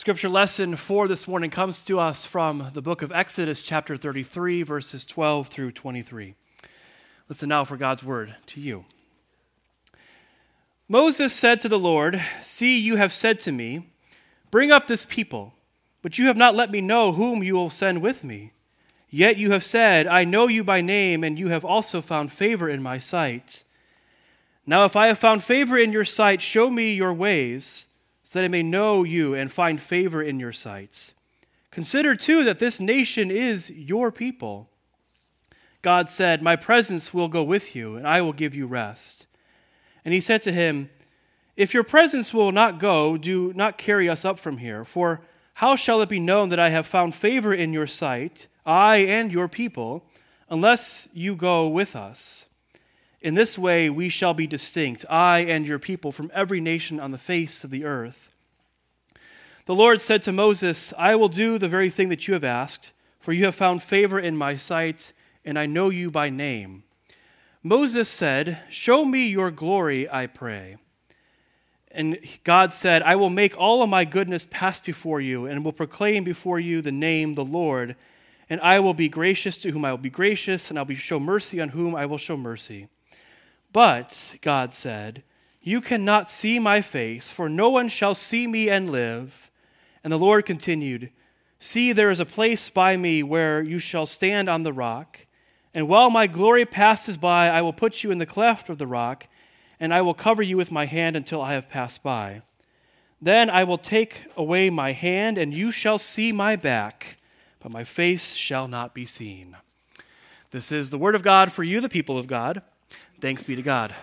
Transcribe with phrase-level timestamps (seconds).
[0.00, 4.62] Scripture lesson for this morning comes to us from the book of Exodus, chapter 33,
[4.62, 6.34] verses 12 through 23.
[7.28, 8.86] Listen now for God's word to you.
[10.88, 13.90] Moses said to the Lord, See, you have said to me,
[14.50, 15.52] Bring up this people,
[16.00, 18.52] but you have not let me know whom you will send with me.
[19.10, 22.70] Yet you have said, I know you by name, and you have also found favor
[22.70, 23.64] in my sight.
[24.64, 27.88] Now, if I have found favor in your sight, show me your ways
[28.30, 31.14] so that I may know you and find favor in your sight.
[31.72, 34.68] Consider too that this nation is your people.
[35.82, 39.26] God said, My presence will go with you, and I will give you rest.
[40.04, 40.90] And he said to him,
[41.56, 44.84] If your presence will not go, do not carry us up from here.
[44.84, 45.22] For
[45.54, 49.32] how shall it be known that I have found favor in your sight, I and
[49.32, 50.04] your people,
[50.48, 52.46] unless you go with us?
[53.20, 57.10] In this way we shall be distinct, I and your people, from every nation on
[57.10, 58.29] the face of the earth.
[59.66, 62.92] The Lord said to Moses, I will do the very thing that you have asked,
[63.18, 65.12] for you have found favor in my sight,
[65.44, 66.84] and I know you by name.
[67.62, 70.76] Moses said, Show me your glory, I pray.
[71.92, 75.72] And God said, I will make all of my goodness pass before you, and will
[75.72, 77.96] proclaim before you the name, the Lord.
[78.48, 81.20] And I will be gracious to whom I will be gracious, and I will show
[81.20, 82.88] mercy on whom I will show mercy.
[83.72, 85.22] But, God said,
[85.60, 89.49] You cannot see my face, for no one shall see me and live.
[90.02, 91.10] And the Lord continued,
[91.58, 95.26] See, there is a place by me where you shall stand on the rock.
[95.74, 98.86] And while my glory passes by, I will put you in the cleft of the
[98.86, 99.28] rock,
[99.78, 102.42] and I will cover you with my hand until I have passed by.
[103.20, 107.18] Then I will take away my hand, and you shall see my back,
[107.60, 109.56] but my face shall not be seen.
[110.50, 112.62] This is the word of God for you, the people of God.
[113.20, 113.94] Thanks be to God.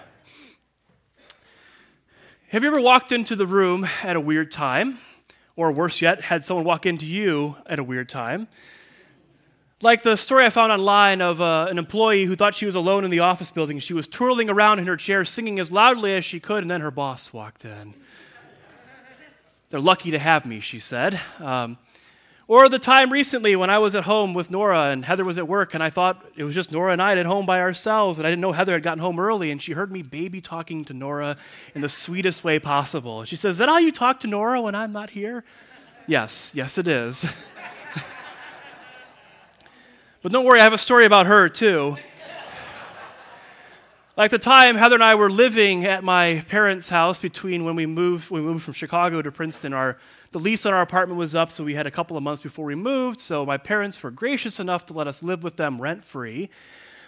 [2.49, 4.99] Have you ever walked into the room at a weird time?
[5.57, 8.47] Or worse yet, had someone walk into you at a weird time?
[9.81, 13.03] Like the story I found online of uh, an employee who thought she was alone
[13.03, 13.79] in the office building.
[13.79, 16.81] She was twirling around in her chair, singing as loudly as she could, and then
[16.81, 17.95] her boss walked in.
[19.69, 21.19] They're lucky to have me, she said.
[21.39, 21.77] Um,
[22.47, 25.47] or the time recently when I was at home with Nora and Heather was at
[25.47, 28.25] work, and I thought it was just Nora and I at home by ourselves, and
[28.25, 30.93] I didn't know Heather had gotten home early, and she heard me baby talking to
[30.93, 31.35] Nora
[31.75, 33.25] in the sweetest way possible.
[33.25, 35.43] She says, Is that how you talk to Nora when I'm not here?
[36.07, 37.23] yes, yes, it is.
[40.21, 41.97] but don't worry, I have a story about her too.
[44.17, 47.85] Like the time Heather and I were living at my parents' house between when we
[47.85, 49.99] moved when we moved from Chicago to Princeton, our
[50.31, 52.65] the lease on our apartment was up, so we had a couple of months before
[52.65, 53.19] we moved.
[53.19, 56.49] So my parents were gracious enough to let us live with them rent free.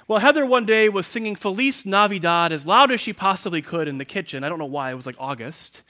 [0.07, 3.97] Well, Heather one day was singing Feliz Navidad as loud as she possibly could in
[3.97, 4.43] the kitchen.
[4.43, 5.81] I don't know why, it was like August.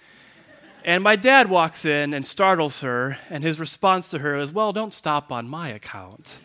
[0.85, 4.71] And my dad walks in and startles her, and his response to her is, Well,
[4.71, 6.39] don't stop on my account.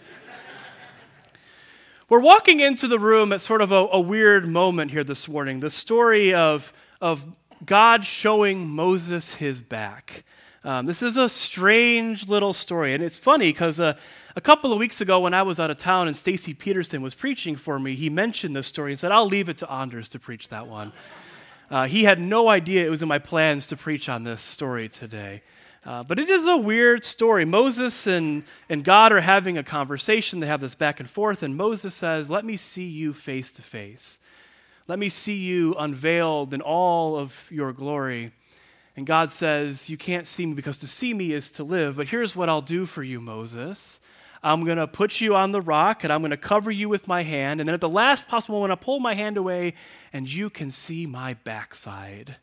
[2.11, 5.61] We're walking into the room at sort of a, a, weird moment here this morning
[5.61, 6.71] the story of,
[7.01, 7.25] of
[7.65, 10.23] God showing Moses his back.
[10.65, 13.97] Um, this is a strange little story, and it's funny because uh,
[14.37, 17.15] a couple of weeks ago, when I was out of town and Stacy Peterson was
[17.15, 20.19] preaching for me, he mentioned this story and said, "I'll leave it to Anders to
[20.19, 20.93] preach that one."
[21.71, 24.91] Uh, he had no idea it was in my plans to preach on this story
[24.91, 25.41] today.
[25.87, 27.45] Uh, but it is a weird story.
[27.45, 30.41] Moses and, and God are having a conversation.
[30.41, 33.63] They have this back and forth, and Moses says, Let me see you face to
[33.63, 34.19] face.
[34.89, 38.33] Let me see you unveiled in all of your glory.
[38.97, 41.97] And God says, You can't see me because to see me is to live.
[41.97, 44.01] But here's what I'll do for you, Moses.
[44.43, 47.09] I'm going to put you on the rock and I'm going to cover you with
[47.09, 47.61] my hand.
[47.61, 49.73] And then at the last possible moment, I pull my hand away
[50.13, 52.37] and you can see my backside.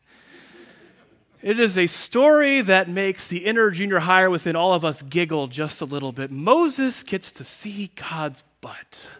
[1.42, 5.48] It is a story that makes the inner junior higher within all of us giggle
[5.48, 6.30] just a little bit.
[6.30, 9.10] Moses gets to see God's butt.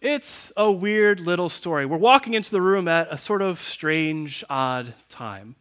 [0.00, 1.84] it's a weird little story.
[1.84, 5.56] We're walking into the room at a sort of strange, odd time.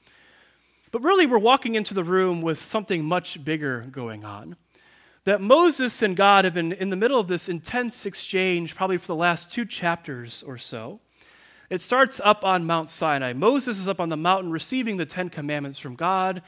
[0.93, 4.55] But really, we're walking into the room with something much bigger going on.
[5.25, 9.07] That Moses and God have been in the middle of this intense exchange, probably for
[9.07, 11.01] the last two chapters or so.
[11.69, 13.33] It starts up on Mount Sinai.
[13.33, 16.41] Moses is up on the mountain receiving the Ten Commandments from God.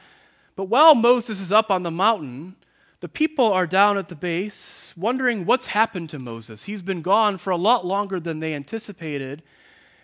[0.54, 2.56] But while Moses is up on the mountain,
[3.00, 6.64] the people are down at the base wondering what's happened to Moses.
[6.64, 9.42] He's been gone for a lot longer than they anticipated,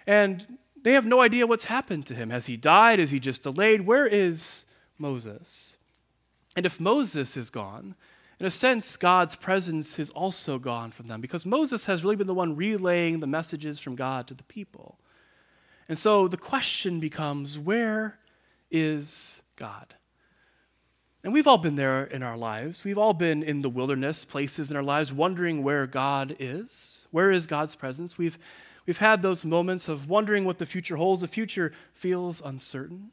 [0.06, 2.30] and they have no idea what's happened to him.
[2.30, 3.00] Has he died?
[3.00, 3.86] Is he just delayed?
[3.86, 4.64] Where is
[4.98, 5.76] Moses?
[6.54, 7.94] And if Moses is gone,
[8.38, 12.26] in a sense, God's presence is also gone from them because Moses has really been
[12.26, 14.98] the one relaying the messages from God to the people.
[15.88, 18.18] And so the question becomes where
[18.70, 19.94] is God?
[21.24, 22.82] And we've all been there in our lives.
[22.82, 27.06] We've all been in the wilderness places in our lives wondering where God is.
[27.12, 28.18] Where is God's presence?
[28.18, 28.38] We've,
[28.86, 31.20] we've had those moments of wondering what the future holds.
[31.20, 33.12] The future feels uncertain.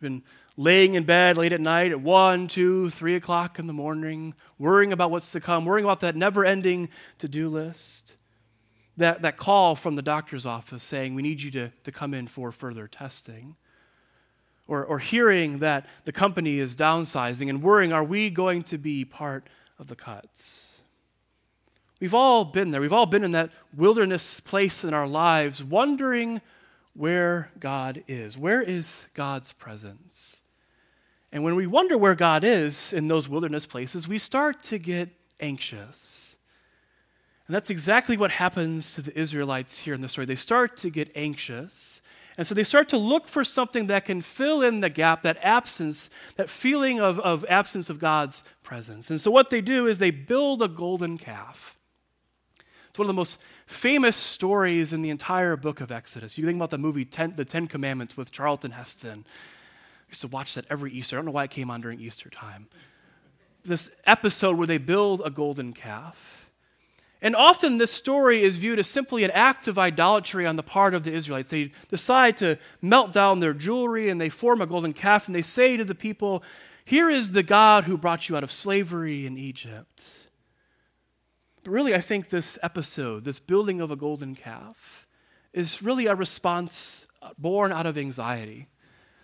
[0.00, 0.22] We've been
[0.56, 4.92] laying in bed late at night at 1, 2, 3 o'clock in the morning, worrying
[4.92, 6.88] about what's to come, worrying about that never ending
[7.18, 8.16] to do list.
[8.98, 12.26] That, that call from the doctor's office saying, We need you to, to come in
[12.26, 13.56] for further testing
[14.68, 19.04] or, or hearing that the company is downsizing and worrying, are we going to be
[19.04, 19.48] part
[19.78, 20.82] of the cuts?
[22.00, 22.80] We've all been there.
[22.80, 26.42] We've all been in that wilderness place in our lives, wondering
[26.94, 28.36] where God is.
[28.36, 30.42] Where is God's presence?
[31.32, 35.08] And when we wonder where God is in those wilderness places, we start to get
[35.40, 36.25] anxious.
[37.46, 40.26] And that's exactly what happens to the Israelites here in the story.
[40.26, 42.02] They start to get anxious
[42.38, 45.38] and so they start to look for something that can fill in the gap, that
[45.40, 49.10] absence, that feeling of, of absence of God's presence.
[49.10, 51.78] And so what they do is they build a golden calf.
[52.90, 56.36] It's one of the most famous stories in the entire book of Exodus.
[56.36, 59.24] You think about the movie Ten, The Ten Commandments with Charlton Heston.
[59.26, 61.16] I used to watch that every Easter.
[61.16, 62.68] I don't know why it came on during Easter time.
[63.64, 66.45] This episode where they build a golden calf.
[67.26, 70.94] And often this story is viewed as simply an act of idolatry on the part
[70.94, 71.50] of the Israelites.
[71.50, 75.42] They decide to melt down their jewelry and they form a golden calf and they
[75.42, 76.44] say to the people,
[76.84, 80.28] Here is the God who brought you out of slavery in Egypt.
[81.64, 85.04] But really, I think this episode, this building of a golden calf,
[85.52, 88.68] is really a response born out of anxiety.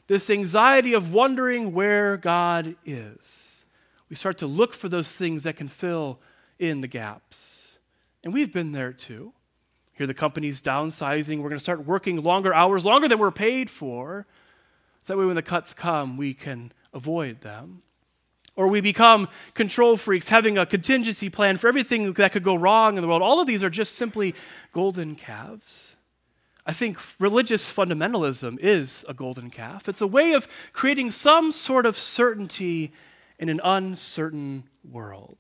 [0.09, 3.65] This anxiety of wondering where God is.
[4.09, 6.19] We start to look for those things that can fill
[6.59, 7.62] in the gaps.
[8.25, 9.33] And we've been there too.
[9.95, 11.39] Here, the company's downsizing.
[11.39, 14.27] We're going to start working longer hours, longer than we're paid for.
[15.03, 17.83] So that way, when the cuts come, we can avoid them.
[18.55, 22.97] Or we become control freaks, having a contingency plan for everything that could go wrong
[22.97, 23.23] in the world.
[23.23, 24.35] All of these are just simply
[24.73, 25.97] golden calves.
[26.65, 29.89] I think religious fundamentalism is a golden calf.
[29.89, 32.93] It's a way of creating some sort of certainty
[33.39, 35.39] in an uncertain world.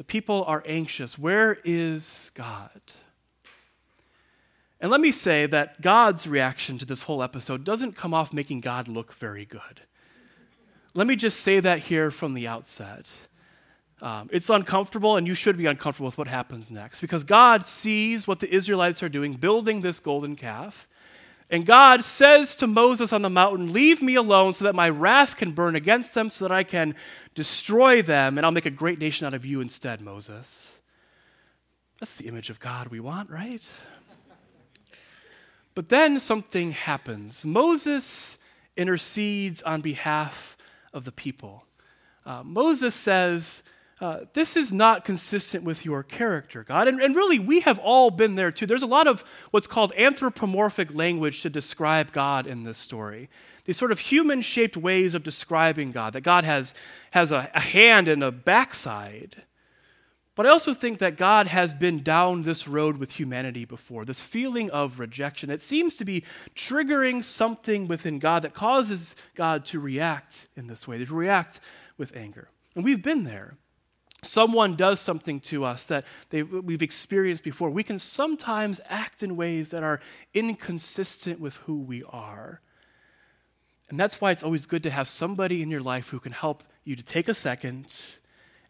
[0.00, 1.18] The people are anxious.
[1.18, 2.80] Where is God?
[4.80, 8.60] And let me say that God's reaction to this whole episode doesn't come off making
[8.60, 9.82] God look very good.
[10.94, 13.10] Let me just say that here from the outset.
[14.00, 18.26] Um, it's uncomfortable, and you should be uncomfortable with what happens next because God sees
[18.26, 20.88] what the Israelites are doing, building this golden calf.
[21.50, 25.36] And God says to Moses on the mountain, Leave me alone so that my wrath
[25.36, 26.94] can burn against them, so that I can
[27.34, 30.80] destroy them, and I'll make a great nation out of you instead, Moses.
[31.98, 33.68] That's the image of God we want, right?
[35.74, 37.44] But then something happens.
[37.44, 38.38] Moses
[38.76, 40.56] intercedes on behalf
[40.92, 41.64] of the people.
[42.24, 43.62] Uh, Moses says,
[44.00, 46.88] uh, this is not consistent with your character, God.
[46.88, 48.64] And, and really, we have all been there too.
[48.64, 53.28] There's a lot of what's called anthropomorphic language to describe God in this story.
[53.66, 56.74] These sort of human shaped ways of describing God, that God has,
[57.12, 59.42] has a, a hand and a backside.
[60.34, 64.22] But I also think that God has been down this road with humanity before, this
[64.22, 65.50] feeling of rejection.
[65.50, 66.24] It seems to be
[66.54, 71.60] triggering something within God that causes God to react in this way, to react
[71.98, 72.48] with anger.
[72.74, 73.58] And we've been there
[74.22, 79.70] someone does something to us that we've experienced before, we can sometimes act in ways
[79.70, 80.00] that are
[80.34, 82.60] inconsistent with who we are.
[83.88, 86.62] And that's why it's always good to have somebody in your life who can help
[86.84, 87.86] you to take a second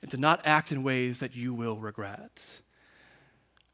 [0.03, 2.63] and to not act in ways that you will regret.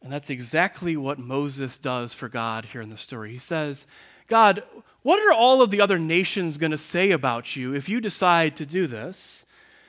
[0.02, 3.33] And that's exactly what Moses does for God here in the story.
[3.33, 3.87] He says,
[4.28, 4.62] God,
[5.02, 8.56] what are all of the other nations going to say about you if you decide
[8.56, 9.47] to do this?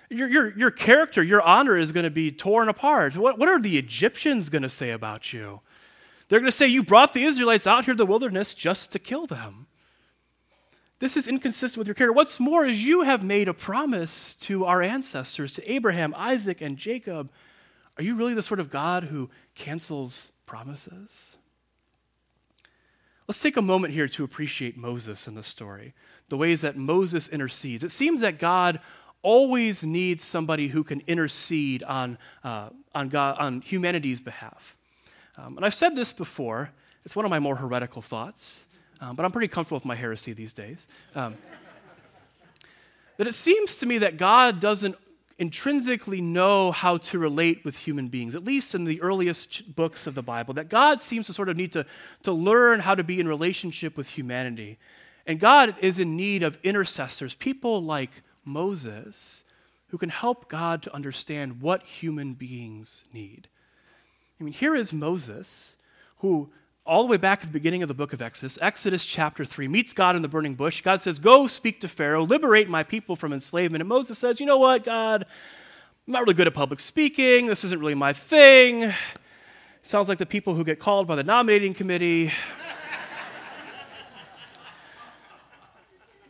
[0.10, 3.18] Your, your, your character, your honor is going to be torn apart.
[3.18, 5.62] What, what are the Egyptians going to say about you?
[6.30, 9.00] They're going to say, You brought the Israelites out here to the wilderness just to
[9.00, 9.68] kill them.
[11.00, 12.14] This is inconsistent with your character.
[12.14, 16.78] What's more is you have made a promise to our ancestors, to Abraham, Isaac, and
[16.78, 17.30] Jacob.
[17.98, 21.38] Are you really the sort of God who cancels promises?
[23.28, 25.94] Let's take a moment here to appreciate Moses in the story,
[26.30, 27.84] the ways that Moses intercedes.
[27.84, 28.80] It seems that God
[29.28, 34.78] always needs somebody who can intercede on, uh, on, God, on humanity's behalf.
[35.38, 36.72] Um, and I've said this before,
[37.04, 38.66] it's one of my more heretical thoughts,
[39.02, 40.88] um, but I'm pretty comfortable with my heresy these days.
[41.14, 41.36] Um,
[43.18, 44.96] that it seems to me that God doesn't
[45.38, 50.16] intrinsically know how to relate with human beings, at least in the earliest books of
[50.16, 51.86] the Bible, that God seems to sort of need to,
[52.24, 54.78] to learn how to be in relationship with humanity.
[55.26, 59.44] And God is in need of intercessors, people like Moses,
[59.90, 63.48] who can help God to understand what human beings need.
[64.40, 65.78] I mean, here is Moses,
[66.18, 66.50] who
[66.86, 69.68] all the way back at the beginning of the book of Exodus, Exodus chapter 3,
[69.68, 70.82] meets God in the burning bush.
[70.82, 73.82] God says, Go speak to Pharaoh, liberate my people from enslavement.
[73.82, 75.26] And Moses says, You know what, God?
[76.08, 77.48] I'm not really good at public speaking.
[77.48, 78.94] This isn't really my thing.
[79.84, 82.32] Sounds like the people who get called by the nominating committee.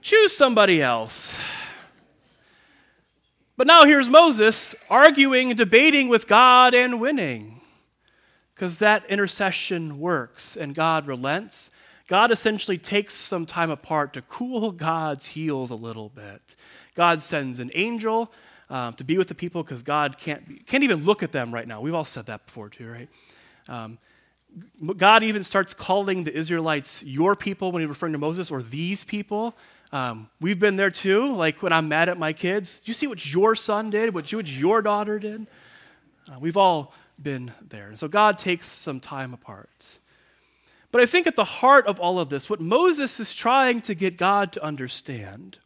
[0.02, 1.38] Choose somebody else.
[3.58, 7.60] But now here's Moses arguing and debating with God and winning
[8.54, 11.72] because that intercession works and God relents.
[12.08, 16.56] God essentially takes some time apart to cool God's heels a little bit.
[16.94, 18.32] God sends an angel
[18.70, 21.52] um, to be with the people because God can't, be, can't even look at them
[21.52, 21.82] right now.
[21.82, 23.10] We've all said that before, too, right?
[23.68, 23.98] Um,
[24.96, 29.04] God even starts calling the Israelites your people when he's referring to Moses or these
[29.04, 29.56] people.
[29.92, 31.34] Um, we've been there too.
[31.34, 34.40] Like when I'm mad at my kids, you see what your son did, what, you,
[34.40, 35.48] what your daughter did?
[36.30, 37.88] Uh, we've all been there.
[37.88, 40.00] And so God takes some time apart.
[40.92, 43.96] But I think at the heart of all of this, what Moses is trying to
[43.96, 45.58] get God to understand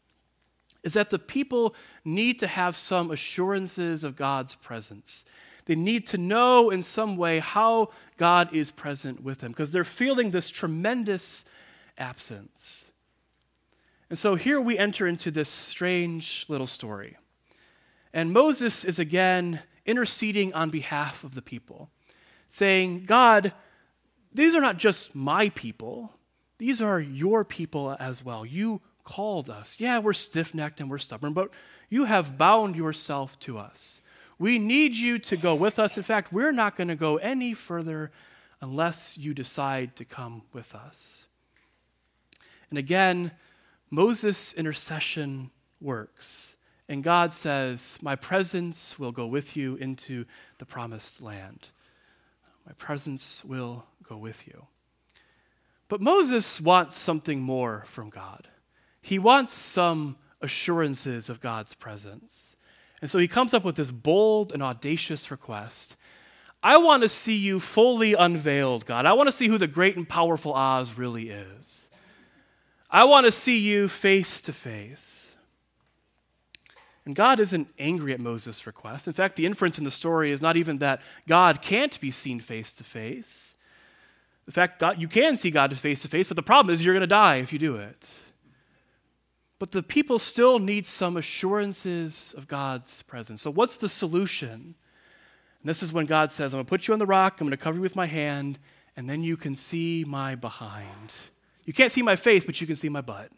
[0.84, 5.25] is that the people need to have some assurances of God's presence.
[5.66, 9.84] They need to know in some way how God is present with them because they're
[9.84, 11.46] feeling this tremendous
[11.98, 12.91] absence.
[14.12, 17.15] And so here we enter into this strange little story.
[18.12, 21.89] And Moses is again interceding on behalf of the people,
[22.50, 23.53] saying, God,
[24.34, 26.12] these are not just my people,
[26.58, 28.46] these are your people as well.
[28.46, 29.80] You called us.
[29.80, 31.53] Yeah, we're stiff necked and we're stubborn, but
[31.89, 34.01] you have bound yourself to us.
[34.38, 35.96] We need you to go with us.
[35.96, 38.12] In fact, we're not going to go any further
[38.60, 41.27] unless you decide to come with us.
[42.70, 43.32] And again,
[43.92, 46.56] Moses' intercession works.
[46.88, 50.26] And God says, My presence will go with you into
[50.58, 51.68] the promised land.
[52.66, 54.66] My presence will go with you.
[55.88, 58.48] But Moses wants something more from God.
[59.02, 62.56] He wants some assurances of God's presence.
[63.02, 65.98] And so he comes up with this bold and audacious request.
[66.64, 69.06] I want to see you fully unveiled, God.
[69.06, 71.90] I want to see who the great and powerful Oz really is.
[72.92, 75.34] I want to see you face to face.
[77.06, 79.08] And God isn't angry at Moses' request.
[79.08, 82.40] In fact, the inference in the story is not even that God can't be seen
[82.40, 83.56] face to face.
[84.46, 86.94] In fact, God, you can see God face to face, but the problem is you're
[86.94, 88.24] going to die if you do it.
[89.58, 93.42] But the people still need some assurances of God's presence.
[93.42, 94.76] So, what's the solution?
[95.62, 97.48] And this is when God says, I'm going to put you on the rock, I'm
[97.48, 98.60] going to cover you with my hand,
[98.98, 101.14] and then you can see my behind.
[101.65, 103.32] You can't see my face, but you can see my butt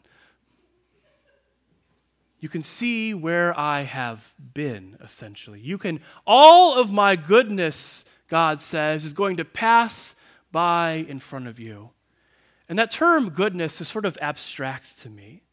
[2.44, 5.62] you can see where I have been, essentially.
[5.62, 10.14] You can, all of my goodness, God says, is going to pass
[10.52, 11.92] by in front of you.
[12.68, 15.44] And that term goodness is sort of abstract to me.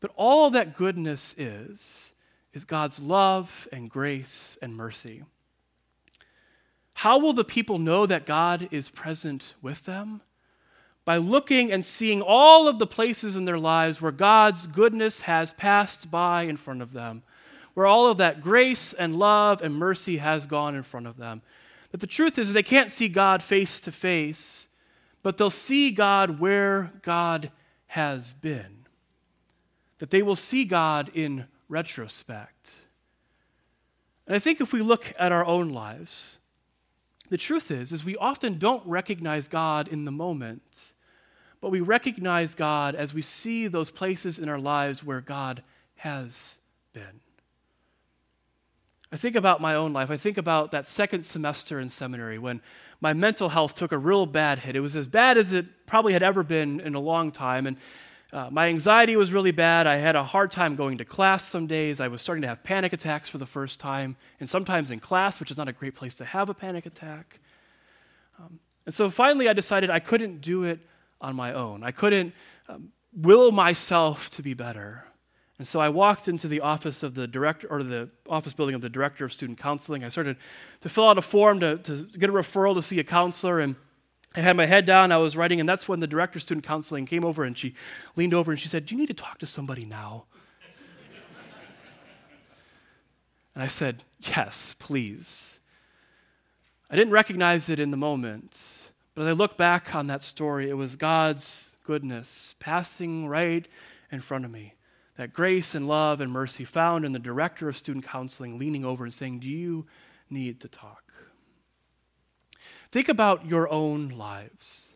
[0.00, 2.16] But all that goodness is,
[2.52, 5.22] is God's love and grace and mercy.
[6.94, 10.20] How will the people know that God is present with them?
[11.04, 15.52] By looking and seeing all of the places in their lives where God's goodness has
[15.52, 17.22] passed by in front of them,
[17.74, 21.42] where all of that grace and love and mercy has gone in front of them.
[21.90, 24.68] But the truth is, they can't see God face to face,
[25.22, 27.50] but they'll see God where God
[27.88, 28.86] has been.
[29.98, 32.80] That they will see God in retrospect.
[34.26, 36.38] And I think if we look at our own lives,
[37.30, 40.94] the truth is is we often don't recognize God in the moment
[41.64, 45.62] but we recognize God as we see those places in our lives where God
[45.96, 46.58] has
[46.92, 47.20] been.
[49.10, 50.10] I think about my own life.
[50.10, 52.60] I think about that second semester in seminary when
[53.00, 54.76] my mental health took a real bad hit.
[54.76, 57.66] It was as bad as it probably had ever been in a long time.
[57.66, 57.78] And
[58.34, 59.86] uh, my anxiety was really bad.
[59.86, 62.00] I had a hard time going to class some days.
[62.00, 65.38] I was starting to have panic attacks for the first time, and sometimes in class,
[65.38, 67.38] which is not a great place to have a panic attack.
[68.40, 70.80] Um, and so finally, I decided I couldn't do it
[71.20, 71.84] on my own.
[71.84, 72.34] I couldn't
[72.68, 75.04] um, will myself to be better.
[75.58, 78.80] And so I walked into the office of the director, or the office building of
[78.80, 80.02] the director of student counseling.
[80.02, 80.38] I started
[80.80, 83.76] to fill out a form to, to get a referral to see a counselor, and
[84.36, 85.12] I had my head down.
[85.12, 87.74] I was writing, and that's when the director of student counseling came over and she
[88.16, 90.24] leaned over and she said, Do you need to talk to somebody now?
[93.54, 95.60] and I said, Yes, please.
[96.90, 100.68] I didn't recognize it in the moment, but as I look back on that story,
[100.68, 103.66] it was God's goodness passing right
[104.10, 104.74] in front of me.
[105.16, 109.04] That grace and love and mercy found in the director of student counseling leaning over
[109.04, 109.86] and saying, Do you
[110.28, 111.03] need to talk?
[112.94, 114.94] Think about your own lives.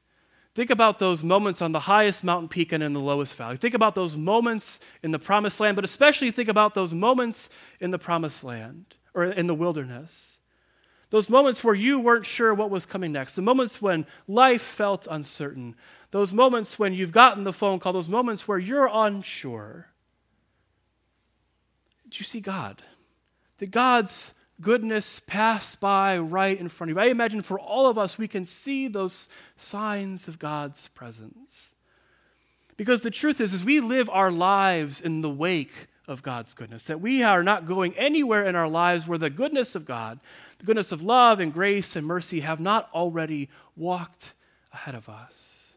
[0.54, 3.56] Think about those moments on the highest mountain peak and in the lowest valley.
[3.56, 7.50] Think about those moments in the promised land, but especially think about those moments
[7.80, 10.38] in the promised land or in the wilderness.
[11.10, 15.08] Those moments where you weren't sure what was coming next, the moments when life felt
[15.10, 15.74] uncertain,
[16.12, 19.88] those moments when you've gotten the phone call, those moments where you're unsure.
[22.04, 22.80] Did you see God?
[23.58, 27.02] Did God's goodness pass by right in front of you?
[27.02, 31.74] I imagine for all of us, we can see those signs of God's presence.
[32.76, 36.84] Because the truth is, is we live our lives in the wake of God's goodness,
[36.84, 40.18] that we are not going anywhere in our lives where the goodness of God,
[40.58, 44.32] the goodness of love and grace and mercy have not already walked
[44.72, 45.74] ahead of us.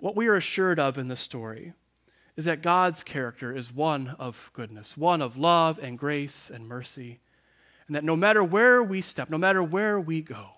[0.00, 1.72] What we are assured of in this story
[2.40, 7.20] is that God's character is one of goodness, one of love and grace and mercy,
[7.86, 10.52] and that no matter where we step, no matter where we go,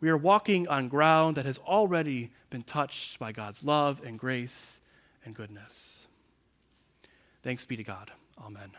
[0.00, 4.80] we are walking on ground that has already been touched by God's love and grace
[5.24, 6.08] and goodness.
[7.44, 8.10] Thanks be to God.
[8.44, 8.72] Amen.